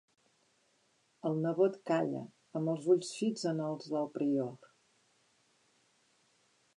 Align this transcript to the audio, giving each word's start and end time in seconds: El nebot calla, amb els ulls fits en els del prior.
El 1.29 1.35
nebot 1.41 1.75
calla, 1.91 2.23
amb 2.59 2.73
els 2.73 2.87
ulls 2.95 3.11
fits 3.19 3.45
en 3.53 3.61
els 3.67 3.91
del 3.95 4.09
prior. 4.19 4.51